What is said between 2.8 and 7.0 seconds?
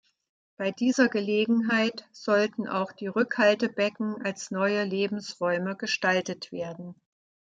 die Rückhaltebecken als neue Lebensräume gestaltet werden.